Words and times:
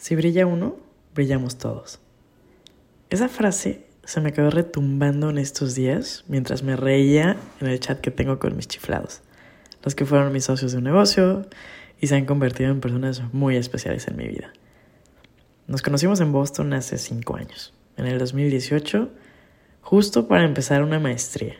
Si 0.00 0.16
brilla 0.16 0.46
uno, 0.46 0.78
brillamos 1.14 1.58
todos. 1.58 2.00
Esa 3.10 3.28
frase 3.28 3.84
se 4.02 4.22
me 4.22 4.32
quedó 4.32 4.48
retumbando 4.48 5.28
en 5.28 5.36
estos 5.36 5.74
días 5.74 6.24
mientras 6.26 6.62
me 6.62 6.74
reía 6.74 7.36
en 7.60 7.66
el 7.66 7.78
chat 7.80 8.00
que 8.00 8.10
tengo 8.10 8.38
con 8.38 8.56
mis 8.56 8.66
chiflados, 8.66 9.20
los 9.82 9.94
que 9.94 10.06
fueron 10.06 10.32
mis 10.32 10.46
socios 10.46 10.72
de 10.72 10.78
un 10.78 10.84
negocio 10.84 11.46
y 12.00 12.06
se 12.06 12.16
han 12.16 12.24
convertido 12.24 12.70
en 12.70 12.80
personas 12.80 13.22
muy 13.34 13.56
especiales 13.56 14.08
en 14.08 14.16
mi 14.16 14.26
vida. 14.26 14.54
Nos 15.66 15.82
conocimos 15.82 16.18
en 16.20 16.32
Boston 16.32 16.72
hace 16.72 16.96
cinco 16.96 17.36
años, 17.36 17.74
en 17.98 18.06
el 18.06 18.18
2018, 18.18 19.10
justo 19.82 20.28
para 20.28 20.46
empezar 20.46 20.82
una 20.82 20.98
maestría. 20.98 21.56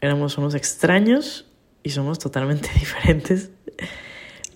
Éramos 0.00 0.38
unos 0.38 0.54
extraños 0.54 1.52
y 1.82 1.90
somos 1.90 2.18
totalmente 2.18 2.70
diferentes 2.80 3.50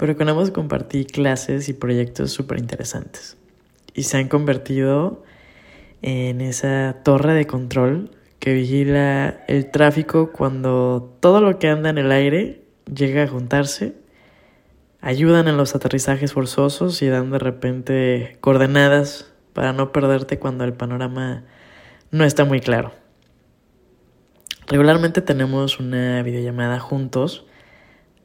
pero 0.02 0.16
con 0.16 0.28
ambos 0.28 0.50
compartí 0.50 1.04
clases 1.04 1.68
y 1.68 1.74
proyectos 1.74 2.32
súper 2.32 2.58
interesantes. 2.58 3.36
Y 3.94 4.02
se 4.02 4.16
han 4.16 4.26
convertido 4.26 5.22
en 6.02 6.40
esa 6.40 6.96
torre 7.04 7.34
de 7.34 7.46
control 7.46 8.10
que 8.40 8.52
vigila 8.52 9.44
el 9.46 9.70
tráfico 9.70 10.32
cuando 10.32 11.16
todo 11.20 11.40
lo 11.40 11.60
que 11.60 11.68
anda 11.68 11.88
en 11.88 11.98
el 11.98 12.10
aire 12.10 12.64
llega 12.92 13.22
a 13.22 13.28
juntarse, 13.28 13.94
ayudan 15.00 15.46
en 15.46 15.56
los 15.56 15.76
aterrizajes 15.76 16.32
forzosos 16.32 17.00
y 17.00 17.06
dan 17.06 17.30
de 17.30 17.38
repente 17.38 18.38
coordenadas 18.40 19.32
para 19.52 19.72
no 19.72 19.92
perderte 19.92 20.40
cuando 20.40 20.64
el 20.64 20.72
panorama 20.72 21.44
no 22.10 22.24
está 22.24 22.44
muy 22.44 22.58
claro. 22.58 22.90
Regularmente 24.66 25.20
tenemos 25.20 25.78
una 25.78 26.24
videollamada 26.24 26.80
juntos 26.80 27.46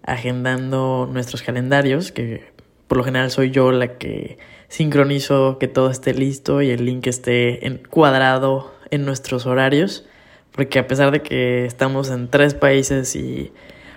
agendando 0.07 1.07
nuestros 1.11 1.43
calendarios, 1.43 2.11
que 2.11 2.51
por 2.87 2.97
lo 2.97 3.03
general 3.03 3.29
soy 3.29 3.51
yo 3.51 3.71
la 3.71 3.97
que 3.97 4.39
sincronizo 4.69 5.59
que 5.59 5.67
todo 5.67 5.91
esté 5.91 6.13
listo 6.13 6.61
y 6.61 6.71
el 6.71 6.85
link 6.85 7.05
esté 7.07 7.67
encuadrado 7.67 8.73
en 8.89 9.05
nuestros 9.05 9.45
horarios, 9.45 10.05
porque 10.53 10.79
a 10.79 10.87
pesar 10.87 11.11
de 11.11 11.21
que 11.21 11.65
estamos 11.65 12.09
en 12.09 12.29
tres 12.29 12.53
países 12.53 13.15
y 13.17 13.51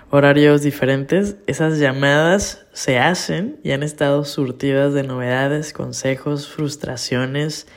horarios 0.09 0.61
diferentes, 0.61 1.37
esas 1.47 1.79
llamadas 1.79 2.65
se 2.73 2.99
hacen 2.99 3.59
y 3.63 3.71
han 3.71 3.81
estado 3.81 4.25
surtidas 4.25 4.93
de 4.93 5.03
novedades, 5.03 5.71
consejos, 5.71 6.49
frustraciones, 6.49 7.67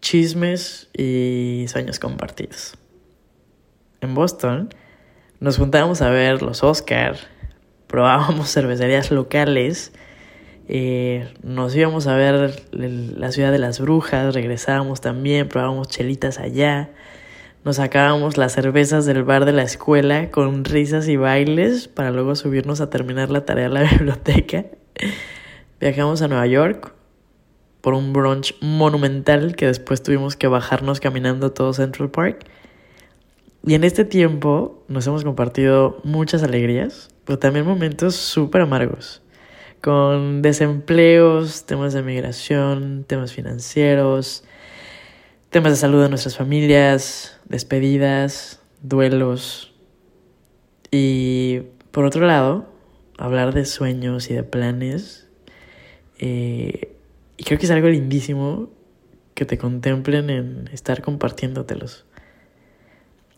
chismes 0.00 0.88
y 0.96 1.66
sueños 1.68 1.98
compartidos. 1.98 2.74
En 4.00 4.14
Boston 4.14 4.70
nos 5.40 5.58
juntábamos 5.58 6.00
a 6.00 6.08
ver 6.08 6.40
los 6.40 6.62
Oscar, 6.62 7.18
probábamos 7.86 8.50
cervecerías 8.52 9.10
locales, 9.10 9.92
eh, 10.68 11.28
nos 11.42 11.74
íbamos 11.76 12.06
a 12.06 12.16
ver 12.16 12.62
la 12.72 13.30
ciudad 13.30 13.52
de 13.52 13.58
las 13.58 13.80
brujas, 13.80 14.34
regresábamos 14.34 15.00
también, 15.00 15.48
probábamos 15.48 15.88
chelitas 15.88 16.38
allá, 16.38 16.90
nos 17.64 17.76
sacábamos 17.76 18.36
las 18.36 18.52
cervezas 18.52 19.06
del 19.06 19.24
bar 19.24 19.44
de 19.44 19.52
la 19.52 19.62
escuela 19.62 20.30
con 20.30 20.64
risas 20.64 21.08
y 21.08 21.16
bailes 21.16 21.88
para 21.88 22.10
luego 22.10 22.36
subirnos 22.36 22.80
a 22.80 22.90
terminar 22.90 23.30
la 23.30 23.44
tarea 23.44 23.66
en 23.66 23.74
la 23.74 23.82
biblioteca. 23.90 24.66
Viajamos 25.80 26.22
a 26.22 26.28
Nueva 26.28 26.46
York 26.46 26.92
por 27.80 27.94
un 27.94 28.12
brunch 28.12 28.54
monumental 28.60 29.54
que 29.54 29.66
después 29.66 30.02
tuvimos 30.02 30.36
que 30.36 30.48
bajarnos 30.48 31.00
caminando 31.00 31.52
todo 31.52 31.72
Central 31.72 32.10
Park. 32.10 32.46
Y 33.66 33.74
en 33.74 33.82
este 33.82 34.04
tiempo 34.04 34.84
nos 34.86 35.08
hemos 35.08 35.24
compartido 35.24 36.00
muchas 36.04 36.44
alegrías, 36.44 37.08
pero 37.24 37.40
también 37.40 37.66
momentos 37.66 38.14
súper 38.14 38.60
amargos, 38.60 39.22
con 39.80 40.40
desempleos, 40.40 41.66
temas 41.66 41.92
de 41.92 42.04
migración, 42.04 43.04
temas 43.08 43.32
financieros, 43.32 44.44
temas 45.50 45.72
de 45.72 45.76
salud 45.78 46.00
de 46.00 46.08
nuestras 46.08 46.36
familias, 46.36 47.40
despedidas, 47.46 48.62
duelos. 48.82 49.74
Y 50.92 51.62
por 51.90 52.04
otro 52.04 52.24
lado, 52.24 52.68
hablar 53.18 53.52
de 53.52 53.64
sueños 53.64 54.30
y 54.30 54.34
de 54.34 54.44
planes. 54.44 55.26
Eh, 56.20 56.94
y 57.36 57.42
creo 57.42 57.58
que 57.58 57.66
es 57.66 57.72
algo 57.72 57.88
lindísimo 57.88 58.70
que 59.34 59.44
te 59.44 59.58
contemplen 59.58 60.30
en 60.30 60.68
estar 60.72 61.02
compartiéndotelos 61.02 62.05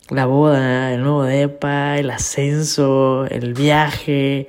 la 0.09 0.25
boda, 0.25 0.93
el 0.93 1.01
nuevo 1.01 1.23
depa, 1.23 1.97
el 1.97 2.09
ascenso, 2.09 3.25
el 3.27 3.53
viaje, 3.53 4.47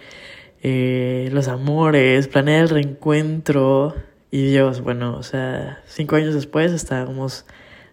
eh, 0.63 1.29
los 1.33 1.49
amores, 1.49 2.29
planear 2.29 2.63
el 2.63 2.69
reencuentro. 2.71 3.95
Y 4.31 4.51
Dios, 4.51 4.81
bueno, 4.81 5.17
o 5.17 5.23
sea, 5.23 5.83
cinco 5.87 6.17
años 6.17 6.35
después 6.35 6.73
estábamos 6.73 7.45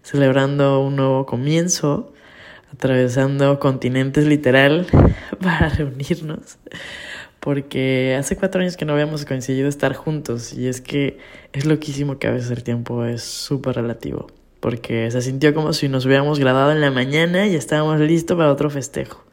celebrando 0.02 0.80
un 0.80 0.96
nuevo 0.96 1.26
comienzo, 1.26 2.12
atravesando 2.72 3.58
continentes 3.58 4.26
literal 4.26 4.86
para 5.42 5.68
reunirnos, 5.68 6.58
porque 7.40 8.16
hace 8.18 8.36
cuatro 8.36 8.62
años 8.62 8.76
que 8.76 8.84
no 8.84 8.94
habíamos 8.94 9.24
coincidido 9.24 9.68
estar 9.68 9.94
juntos 9.94 10.52
y 10.54 10.68
es 10.68 10.80
que 10.80 11.18
es 11.52 11.66
loquísimo 11.66 12.18
que 12.18 12.28
a 12.28 12.30
veces 12.30 12.50
el 12.50 12.62
tiempo 12.62 13.04
es 13.04 13.22
súper 13.22 13.76
relativo 13.76 14.28
porque 14.60 15.10
se 15.10 15.22
sintió 15.22 15.54
como 15.54 15.72
si 15.72 15.88
nos 15.88 16.06
hubiéramos 16.06 16.38
graduado 16.38 16.72
en 16.72 16.80
la 16.80 16.90
mañana 16.90 17.46
y 17.46 17.54
estábamos 17.54 18.00
listos 18.00 18.36
para 18.36 18.50
otro 18.50 18.70
festejo. 18.70 19.24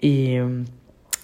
Y 0.00 0.38
mm, 0.38 0.64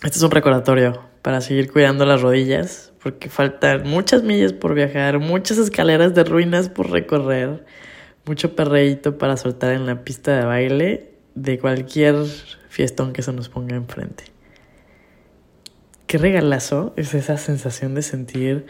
este 0.02 0.18
es 0.18 0.22
un 0.22 0.30
recordatorio 0.30 1.00
para 1.22 1.40
seguir 1.40 1.72
cuidando 1.72 2.04
las 2.04 2.22
rodillas, 2.22 2.92
porque 3.02 3.28
faltan 3.28 3.82
muchas 3.88 4.22
millas 4.22 4.52
por 4.52 4.74
viajar, 4.74 5.18
muchas 5.18 5.58
escaleras 5.58 6.14
de 6.14 6.24
ruinas 6.24 6.68
por 6.68 6.90
recorrer, 6.90 7.64
mucho 8.24 8.54
perreíto 8.54 9.18
para 9.18 9.36
soltar 9.36 9.72
en 9.72 9.86
la 9.86 10.04
pista 10.04 10.36
de 10.38 10.44
baile 10.44 11.10
de 11.34 11.58
cualquier 11.58 12.16
fiestón 12.68 13.12
que 13.12 13.22
se 13.22 13.32
nos 13.32 13.48
ponga 13.48 13.76
enfrente. 13.76 14.24
Qué 16.06 16.18
regalazo 16.18 16.92
es 16.96 17.14
esa 17.14 17.36
sensación 17.36 17.94
de 17.94 18.02
sentir 18.02 18.66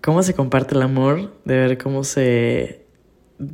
cómo 0.00 0.22
se 0.22 0.34
comparte 0.34 0.74
el 0.74 0.82
amor, 0.82 1.32
de 1.44 1.56
ver 1.56 1.78
cómo 1.78 2.02
se 2.02 2.81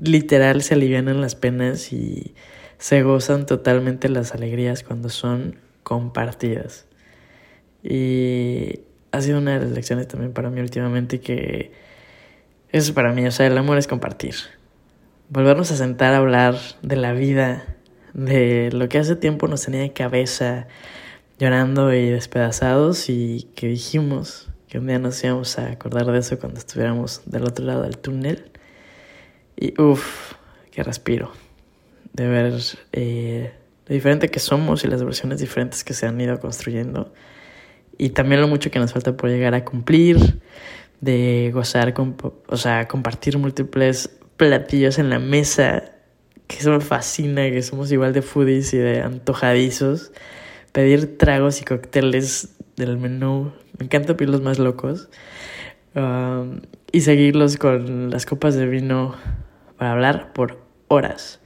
literal 0.02 0.62
se 0.62 0.74
alivianan 0.74 1.20
las 1.20 1.34
penas 1.34 1.92
y 1.92 2.34
se 2.78 3.02
gozan 3.02 3.46
totalmente 3.46 4.08
las 4.08 4.34
alegrías 4.34 4.82
cuando 4.82 5.08
son 5.08 5.56
compartidas. 5.82 6.86
Y 7.82 8.80
ha 9.12 9.20
sido 9.20 9.38
una 9.38 9.58
de 9.58 9.64
las 9.64 9.72
lecciones 9.72 10.08
también 10.08 10.32
para 10.32 10.50
mí 10.50 10.60
últimamente 10.60 11.20
que 11.20 11.72
eso 12.70 12.92
para 12.92 13.12
mí, 13.12 13.26
o 13.26 13.30
sea, 13.30 13.46
el 13.46 13.56
amor 13.56 13.78
es 13.78 13.86
compartir. 13.86 14.34
Volvernos 15.30 15.70
a 15.70 15.76
sentar 15.76 16.14
a 16.14 16.18
hablar 16.18 16.56
de 16.82 16.96
la 16.96 17.12
vida, 17.12 17.64
de 18.12 18.70
lo 18.72 18.88
que 18.88 18.98
hace 18.98 19.16
tiempo 19.16 19.48
nos 19.48 19.62
tenía 19.62 19.80
de 19.80 19.92
cabeza, 19.92 20.66
llorando 21.38 21.92
y 21.94 22.10
despedazados 22.10 23.08
y 23.08 23.48
que 23.54 23.68
dijimos 23.68 24.48
que 24.68 24.78
un 24.78 24.86
día 24.86 24.98
nos 24.98 25.22
íbamos 25.24 25.58
a 25.58 25.70
acordar 25.70 26.06
de 26.06 26.18
eso 26.18 26.38
cuando 26.38 26.58
estuviéramos 26.58 27.22
del 27.24 27.44
otro 27.44 27.64
lado 27.64 27.82
del 27.82 27.96
túnel. 27.96 28.50
Y 29.60 29.80
uff, 29.80 30.34
qué 30.70 30.82
respiro. 30.82 31.32
De 32.12 32.28
ver 32.28 32.54
eh, 32.92 33.52
lo 33.86 33.94
diferente 33.94 34.28
que 34.28 34.38
somos 34.38 34.84
y 34.84 34.88
las 34.88 35.02
versiones 35.02 35.40
diferentes 35.40 35.82
que 35.82 35.94
se 35.94 36.06
han 36.06 36.20
ido 36.20 36.38
construyendo. 36.38 37.12
Y 37.96 38.10
también 38.10 38.40
lo 38.40 38.46
mucho 38.46 38.70
que 38.70 38.78
nos 38.78 38.92
falta 38.92 39.16
por 39.16 39.28
llegar 39.30 39.54
a 39.54 39.64
cumplir, 39.64 40.40
de 41.00 41.50
gozar, 41.52 41.92
o 42.46 42.56
sea, 42.56 42.86
compartir 42.86 43.36
múltiples 43.38 44.16
platillos 44.36 45.00
en 45.00 45.10
la 45.10 45.18
mesa, 45.18 45.92
que 46.46 46.58
eso 46.58 46.70
me 46.70 46.80
fascina, 46.80 47.50
que 47.50 47.60
somos 47.62 47.90
igual 47.90 48.12
de 48.12 48.22
foodies 48.22 48.72
y 48.74 48.78
de 48.78 49.02
antojadizos. 49.02 50.12
Pedir 50.70 51.18
tragos 51.18 51.60
y 51.60 51.64
cócteles 51.64 52.54
del 52.76 52.98
menú, 52.98 53.52
me 53.78 53.86
encanta 53.86 54.16
pedir 54.16 54.30
los 54.30 54.42
más 54.42 54.60
locos. 54.60 55.08
Um, 55.94 56.60
y 56.92 57.00
seguirlos 57.00 57.56
con 57.56 58.10
las 58.10 58.26
copas 58.26 58.54
de 58.54 58.66
vino 58.66 59.16
para 59.78 59.92
hablar 59.92 60.32
por 60.32 60.60
horas. 60.88 61.40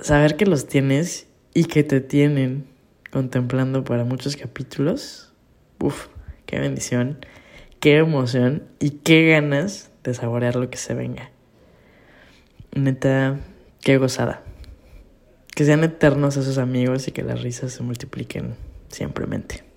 Saber 0.00 0.36
que 0.36 0.46
los 0.46 0.66
tienes 0.66 1.28
y 1.54 1.64
que 1.64 1.84
te 1.84 2.00
tienen 2.00 2.66
contemplando 3.12 3.84
para 3.84 4.04
muchos 4.04 4.36
capítulos, 4.36 5.32
uff, 5.78 6.08
qué 6.44 6.58
bendición, 6.58 7.24
qué 7.78 7.98
emoción 7.98 8.64
y 8.80 8.90
qué 8.90 9.28
ganas 9.28 9.90
de 10.02 10.14
saborear 10.14 10.56
lo 10.56 10.68
que 10.70 10.78
se 10.78 10.94
venga. 10.94 11.30
Neta, 12.74 13.38
qué 13.80 13.98
gozada. 13.98 14.42
Que 15.54 15.64
sean 15.64 15.84
eternos 15.84 16.36
esos 16.36 16.58
amigos 16.58 17.06
y 17.06 17.12
que 17.12 17.22
las 17.22 17.42
risas 17.42 17.72
se 17.72 17.82
multipliquen 17.82 18.56
simplemente. 18.88 19.71